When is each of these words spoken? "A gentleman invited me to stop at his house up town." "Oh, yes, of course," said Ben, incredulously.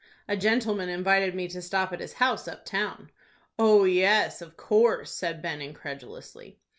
"A 0.27 0.35
gentleman 0.35 0.89
invited 0.89 1.35
me 1.35 1.47
to 1.49 1.61
stop 1.61 1.93
at 1.93 1.99
his 1.99 2.13
house 2.13 2.47
up 2.47 2.65
town." 2.65 3.11
"Oh, 3.59 3.83
yes, 3.83 4.41
of 4.41 4.57
course," 4.57 5.11
said 5.11 5.43
Ben, 5.43 5.61
incredulously. 5.61 6.57